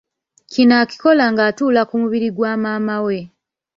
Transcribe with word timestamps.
Kino 0.51 0.73
akikola 0.83 1.23
ng’atuula 1.31 1.81
ku 1.89 1.95
mubiri 2.01 2.27
gwa 2.35 2.53
maama 2.63 2.97
we. 3.05 3.17